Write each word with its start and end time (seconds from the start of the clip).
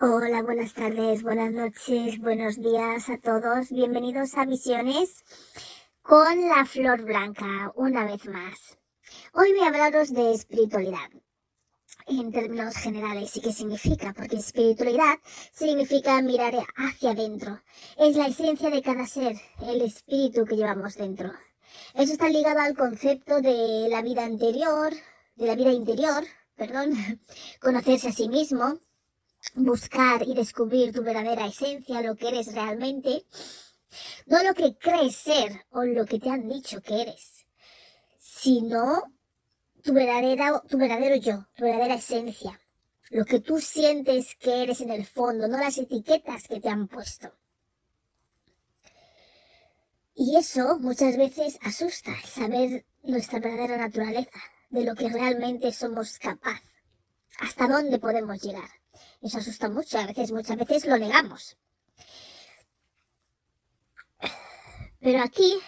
Hola, 0.00 0.44
buenas 0.44 0.74
tardes, 0.74 1.24
buenas 1.24 1.52
noches, 1.52 2.20
buenos 2.20 2.54
días 2.54 3.10
a 3.10 3.18
todos. 3.18 3.70
Bienvenidos 3.70 4.36
a 4.36 4.44
Visiones 4.44 5.24
con 6.02 6.48
la 6.48 6.64
Flor 6.66 7.02
Blanca, 7.02 7.72
una 7.74 8.04
vez 8.04 8.24
más. 8.26 8.78
Hoy 9.32 9.52
voy 9.54 9.64
a 9.64 9.66
hablaros 9.66 10.12
de 10.12 10.34
espiritualidad 10.34 11.10
en 12.06 12.30
términos 12.30 12.76
generales 12.76 13.36
y 13.38 13.40
qué 13.40 13.52
significa, 13.52 14.12
porque 14.12 14.36
espiritualidad 14.36 15.18
significa 15.52 16.22
mirar 16.22 16.54
hacia 16.76 17.10
adentro. 17.10 17.60
Es 17.96 18.14
la 18.14 18.28
esencia 18.28 18.70
de 18.70 18.82
cada 18.82 19.04
ser, 19.04 19.34
el 19.66 19.82
espíritu 19.82 20.44
que 20.44 20.54
llevamos 20.54 20.94
dentro. 20.94 21.32
Eso 21.94 22.12
está 22.12 22.28
ligado 22.28 22.60
al 22.60 22.76
concepto 22.76 23.40
de 23.40 23.88
la 23.90 24.00
vida 24.02 24.24
anterior, 24.24 24.92
de 25.34 25.46
la 25.46 25.56
vida 25.56 25.72
interior, 25.72 26.22
perdón, 26.54 26.92
conocerse 27.60 28.10
a 28.10 28.12
sí 28.12 28.28
mismo, 28.28 28.78
buscar 29.54 30.22
y 30.26 30.34
descubrir 30.34 30.92
tu 30.92 31.02
verdadera 31.02 31.46
esencia, 31.46 32.02
lo 32.02 32.16
que 32.16 32.28
eres 32.28 32.54
realmente, 32.54 33.24
no 34.26 34.42
lo 34.42 34.54
que 34.54 34.76
crees 34.76 35.16
ser 35.16 35.66
o 35.70 35.84
lo 35.84 36.04
que 36.06 36.18
te 36.18 36.30
han 36.30 36.48
dicho 36.48 36.80
que 36.80 37.02
eres, 37.02 37.46
sino 38.18 39.02
tu, 39.82 39.92
verdadera, 39.92 40.62
tu 40.68 40.78
verdadero 40.78 41.16
yo, 41.16 41.46
tu 41.54 41.64
verdadera 41.64 41.94
esencia, 41.94 42.60
lo 43.10 43.24
que 43.24 43.40
tú 43.40 43.60
sientes 43.60 44.36
que 44.36 44.62
eres 44.62 44.80
en 44.80 44.90
el 44.90 45.06
fondo, 45.06 45.48
no 45.48 45.58
las 45.58 45.78
etiquetas 45.78 46.46
que 46.46 46.60
te 46.60 46.68
han 46.68 46.88
puesto. 46.88 47.32
Y 50.14 50.36
eso 50.36 50.78
muchas 50.80 51.16
veces 51.16 51.58
asusta, 51.62 52.12
saber 52.26 52.84
nuestra 53.04 53.38
verdadera 53.38 53.76
naturaleza, 53.76 54.40
de 54.68 54.84
lo 54.84 54.94
que 54.94 55.08
realmente 55.08 55.72
somos 55.72 56.18
capaz, 56.18 56.60
hasta 57.38 57.68
dónde 57.68 57.98
podemos 57.98 58.42
llegar. 58.42 58.68
Eso 59.20 59.38
asusta 59.38 59.68
mucho, 59.68 59.98
a 59.98 60.06
veces, 60.06 60.30
muchas 60.32 60.56
veces 60.56 60.86
lo 60.86 60.96
negamos. 60.96 61.56
Pero 65.00 65.22
aquí, 65.22 65.58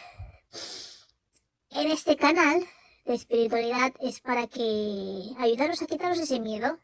en 1.71 1.91
este 1.91 2.17
canal 2.17 2.65
de 3.05 3.15
espiritualidad, 3.15 3.93
es 4.01 4.21
para 4.21 4.47
que 4.47 5.35
ayudaros 5.39 5.83
a 5.83 5.87
quitaros 5.87 6.19
ese 6.19 6.41
miedo, 6.41 6.79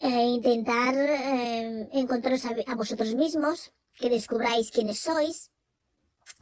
e 0.00 0.08
intentar 0.08 0.94
eh, 0.96 1.88
encontraros 1.92 2.44
a, 2.44 2.56
a 2.66 2.74
vosotros 2.74 3.14
mismos, 3.14 3.72
que 3.94 4.10
descubráis 4.10 4.70
quiénes 4.70 4.98
sois, 4.98 5.50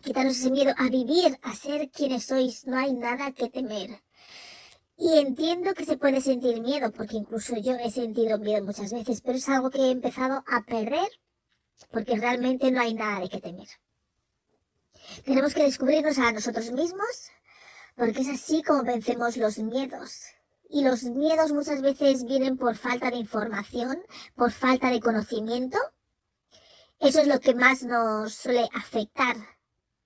quitaros 0.02 0.38
ese 0.38 0.50
miedo 0.50 0.72
a 0.78 0.88
vivir, 0.88 1.38
a 1.42 1.54
ser 1.54 1.90
quienes 1.90 2.24
sois, 2.24 2.66
no 2.66 2.78
hay 2.78 2.94
nada 2.94 3.32
que 3.32 3.50
temer. 3.50 4.02
Y 5.02 5.18
entiendo 5.18 5.72
que 5.72 5.86
se 5.86 5.96
puede 5.96 6.20
sentir 6.20 6.60
miedo, 6.60 6.92
porque 6.92 7.16
incluso 7.16 7.56
yo 7.56 7.72
he 7.72 7.90
sentido 7.90 8.38
miedo 8.38 8.62
muchas 8.62 8.92
veces, 8.92 9.22
pero 9.22 9.38
es 9.38 9.48
algo 9.48 9.70
que 9.70 9.78
he 9.78 9.90
empezado 9.90 10.44
a 10.46 10.62
perder, 10.66 11.08
porque 11.90 12.16
realmente 12.16 12.70
no 12.70 12.82
hay 12.82 12.92
nada 12.92 13.20
de 13.20 13.30
qué 13.30 13.40
temer. 13.40 13.68
Tenemos 15.24 15.54
que 15.54 15.62
descubrirnos 15.62 16.18
a 16.18 16.32
nosotros 16.32 16.70
mismos, 16.72 17.30
porque 17.96 18.20
es 18.20 18.28
así 18.28 18.62
como 18.62 18.82
vencemos 18.82 19.38
los 19.38 19.56
miedos. 19.58 20.20
Y 20.68 20.84
los 20.84 21.04
miedos 21.04 21.50
muchas 21.50 21.80
veces 21.80 22.24
vienen 22.24 22.58
por 22.58 22.76
falta 22.76 23.10
de 23.10 23.16
información, 23.16 24.02
por 24.36 24.52
falta 24.52 24.90
de 24.90 25.00
conocimiento. 25.00 25.78
Eso 26.98 27.22
es 27.22 27.26
lo 27.26 27.40
que 27.40 27.54
más 27.54 27.84
nos 27.84 28.34
suele 28.34 28.68
afectar 28.74 29.36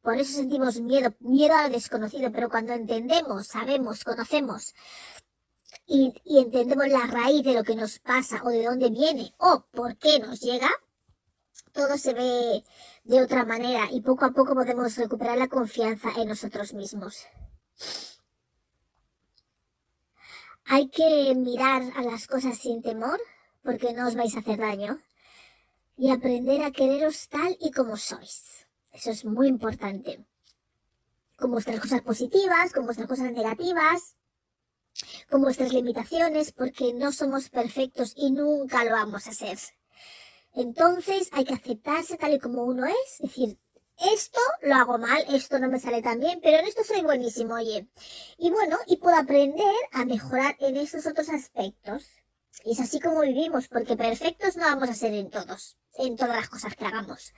por 0.05 0.19
eso 0.19 0.37
sentimos 0.37 0.81
miedo, 0.81 1.15
miedo 1.21 1.55
al 1.55 1.73
desconocido, 1.73 2.31
pero 2.31 2.51
cuando 2.51 2.75
entendemos, 2.75 3.47
sabemos, 3.47 4.05
conocemos 4.05 4.75
y, 5.87 6.13
entendemos 6.27 6.89
la 6.89 7.07
raíz 7.07 7.43
de 7.43 7.55
lo 7.55 7.65
que 7.65 7.75
nos 7.75 8.01
pasa 8.01 8.43
o 8.45 8.51
de 8.51 8.65
dónde 8.65 8.91
viene 8.91 9.35
o 9.39 9.65
por 9.73 9.97
qué 9.97 10.19
nos 10.19 10.41
llega, 10.41 10.69
todo 11.73 11.97
se 11.97 12.13
ve 12.13 12.65
de 13.05 13.23
otra 13.23 13.47
manera 13.47 13.89
y 13.91 14.03
poco 14.03 14.27
a 14.27 14.33
poco 14.33 14.53
podemos 14.53 14.95
recuperar 14.97 15.39
la 15.39 15.49
confianza 15.49 16.11
en 16.19 16.29
nosotros 16.29 16.75
mismos. 16.75 17.27
Hay 20.67 20.89
que 20.89 21.35
mirar 21.35 21.83
a 21.97 22.03
las 22.03 22.27
cosas 22.27 22.59
sin 22.59 22.83
temor 22.83 23.19
porque 23.63 23.95
no 23.95 24.07
os 24.07 24.17
vais 24.17 24.37
a 24.37 24.41
hacer 24.41 24.59
daño 24.59 24.99
y 25.97 26.11
aprender 26.11 26.63
a 26.63 26.73
quereros 26.73 27.27
tal 27.31 27.57
y 27.59 27.71
como 27.71 27.97
sois. 27.97 28.65
Eso 28.95 29.11
es 29.11 29.25
muy 29.25 29.49
importante. 29.49 30.25
Con 31.37 31.51
vuestras 31.51 31.81
cosas 31.81 32.01
positivas, 32.03 32.73
con 32.73 32.85
vuestras 32.85 33.09
cosas 33.09 33.33
negativas, 33.33 34.15
con 35.29 35.43
vuestras 35.43 35.73
limitaciones, 35.73 36.53
porque 36.53 36.95
no 36.95 37.11
somos 37.11 37.51
perfectos 37.51 38.13
y 38.17 38.31
nunca 38.31 38.85
lo 38.85 38.93
vamos 38.93 39.27
a 39.27 39.33
ser. 39.33 39.59
Entonces 40.55 41.29
hay 41.33 41.45
que 41.45 41.55
aceptarse 41.55 42.17
tal 42.17 42.35
y 42.35 42.39
como 42.39 42.63
uno 42.63 42.87
es, 42.87 43.19
decir, 43.19 43.59
esto 43.99 44.41
lo 44.63 44.77
hago 44.77 44.99
mal, 44.99 45.25
esto 45.29 45.59
no 45.59 45.69
me 45.69 45.81
sale 45.81 46.01
tan 46.01 46.21
bien, 46.21 46.39
pero 46.41 46.59
en 46.59 46.67
esto 46.67 46.85
soy 46.85 47.03
buenísimo, 47.03 47.55
oye. 47.55 47.89
Y 48.39 48.51
bueno, 48.51 48.79
y 48.87 48.99
puedo 48.99 49.17
aprender 49.17 49.75
a 49.91 50.05
mejorar 50.05 50.57
en 50.61 50.77
estos 50.77 51.05
otros 51.07 51.29
aspectos. 51.31 52.09
Y 52.65 52.73
es 52.73 52.81
así 52.81 53.01
como 53.01 53.23
vivimos, 53.23 53.67
porque 53.67 53.97
perfectos 53.97 54.57
no 54.57 54.63
vamos 54.63 54.89
a 54.89 54.95
ser 54.95 55.13
en 55.15 55.31
todos, 55.31 55.77
en 55.99 56.17
todas 56.17 56.37
las 56.37 56.49
cosas 56.49 56.77
que 56.77 56.87
hagamos 56.87 57.35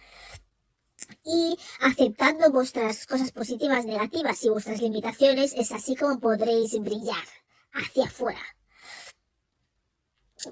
y 1.25 1.59
aceptando 1.81 2.51
vuestras 2.51 3.07
cosas 3.07 3.33
positivas, 3.33 3.85
negativas 3.85 4.43
y 4.45 4.49
vuestras 4.49 4.81
limitaciones, 4.81 5.53
es 5.57 5.73
así 5.73 5.97
como 5.97 6.21
podréis 6.21 6.79
brillar 6.81 7.25
hacia 7.73 8.05
afuera. 8.05 8.41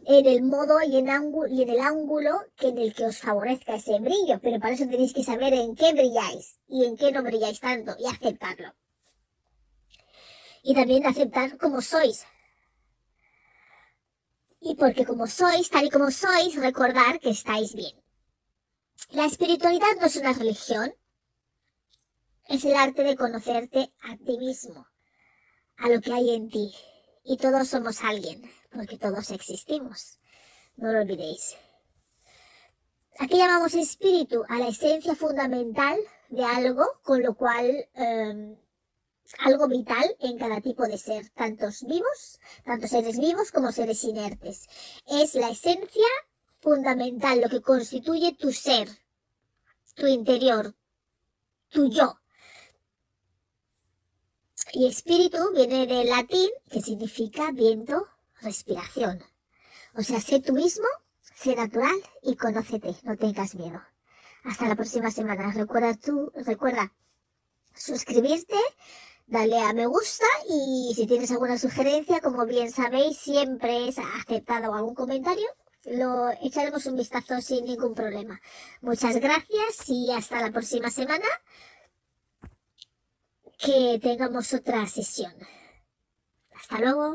En 0.06 0.27
el 0.27 0.43
modo 0.43 0.82
y 0.82 0.97
en, 0.97 1.09
el 1.09 1.81
ángulo 1.81 2.41
que 2.56 2.69
en 2.69 2.78
el 2.78 2.94
que 2.94 3.06
os 3.06 3.19
favorezca 3.19 3.77
ese 3.77 4.00
brillo, 4.00 4.41
pero 4.43 4.59
para 4.59 4.75
eso 4.75 4.87
tenéis 4.87 5.12
que 5.12 5.22
saber 5.22 5.53
en 5.55 5.77
qué 5.77 5.93
brilláis 5.93 6.59
y 6.66 6.84
en 6.84 6.97
qué 6.97 7.12
no 7.12 7.22
brilláis 7.22 7.61
tanto 7.61 7.94
y 7.99 8.06
aceptarlo. 8.06 8.75
Y 10.62 10.75
también 10.75 11.06
aceptar 11.06 11.56
como 11.59 11.81
sois. 11.81 12.26
Y 14.61 14.75
porque 14.75 15.05
como 15.05 15.26
sois, 15.26 15.69
tal 15.69 15.84
y 15.84 15.91
como 15.91 16.11
sois, 16.11 16.56
recordar 16.56 17.21
que 17.21 17.31
estáis 17.31 17.75
bien. 17.75 18.03
La 19.10 19.26
espiritualidad 19.26 19.97
no 20.00 20.06
es 20.06 20.16
una 20.16 20.32
religión, 20.32 20.94
es 22.48 22.65
el 22.65 22.75
arte 22.75 23.03
de 23.04 23.16
conocerte 23.16 23.92
a 24.03 24.16
ti 24.16 24.38
mismo, 24.38 24.87
a 25.76 25.88
lo 25.88 26.00
que 26.00 26.12
hay 26.12 26.34
en 26.34 26.48
ti. 26.48 26.75
Y 27.25 27.37
todos 27.37 27.69
somos 27.69 28.03
alguien, 28.03 28.43
porque 28.72 28.98
todos 28.98 29.31
existimos. 29.31 30.19
No 30.76 30.93
lo 30.93 31.00
olvidéis. 31.00 31.56
Aquí 33.19 33.38
llamamos 33.38 33.75
espíritu 33.75 34.44
a 34.48 34.59
la 34.59 34.69
esencia 34.69 35.14
fundamental 35.14 35.98
de 36.31 36.44
algo, 36.44 36.84
con 37.03 37.22
lo 37.22 37.34
cual 37.34 37.88
em, 37.94 38.56
algo 39.38 39.69
vital 39.69 40.16
en 40.20 40.37
cada 40.38 40.60
tipo 40.60 40.84
de 40.84 40.98
ser, 40.98 41.31
tantos 41.31 41.84
vivos, 41.84 42.41
tantos 42.64 42.91
seres 42.91 43.19
vivos 43.19 43.53
como 43.53 43.70
seres 43.72 44.03
inertes. 44.04 44.69
Es 45.06 45.34
la 45.34 45.50
esencia 45.50 46.09
fundamental, 46.64 47.42
lo 47.42 47.48
que 47.50 47.60
constituye 47.60 48.32
tu 48.32 48.50
ser, 48.50 48.88
tu 49.94 50.06
interior, 50.06 50.75
tu 51.69 51.91
yo. 51.91 52.19
Y 54.72 54.88
espíritu 54.88 55.52
viene 55.55 55.87
del 55.87 56.08
latín 56.08 56.50
que 56.70 56.81
significa 56.81 57.52
viento, 57.52 58.08
respiración. 58.40 59.22
O 59.94 60.02
sea, 60.02 60.20
sé 60.20 60.40
tú 60.40 60.55
mismo, 60.55 60.87
sé 61.20 61.55
natural 61.55 61.94
y 62.22 62.34
conócete, 62.34 62.96
no 63.02 63.16
tengas 63.16 63.55
miedo. 63.55 63.81
Hasta 64.44 64.66
la 64.66 64.75
próxima 64.75 65.11
semana. 65.11 65.52
Recuerda 65.52 65.94
tú, 65.94 66.32
recuerda 66.34 66.93
suscribirte, 67.75 68.56
dale 69.26 69.61
a 69.61 69.72
me 69.75 69.87
gusta 69.87 70.26
y 70.49 70.93
si 70.96 71.06
tienes 71.06 71.31
alguna 71.31 71.58
sugerencia, 71.58 72.20
como 72.20 72.46
bien 72.46 72.70
sabéis, 72.70 73.19
siempre 73.19 73.88
es 73.88 73.99
aceptado 73.99 74.75
algún 74.75 74.94
comentario 74.94 75.46
lo 75.86 76.31
echaremos 76.42 76.86
un 76.86 76.96
vistazo 76.96 77.40
sin 77.40 77.64
ningún 77.64 77.94
problema. 77.94 78.40
Muchas 78.81 79.16
gracias 79.16 79.88
y 79.88 80.10
hasta 80.12 80.40
la 80.40 80.50
próxima 80.50 80.90
semana 80.90 81.26
que 83.58 83.98
tengamos 84.02 84.52
otra 84.52 84.86
sesión. 84.86 85.34
Hasta 86.54 86.78
luego. 86.78 87.12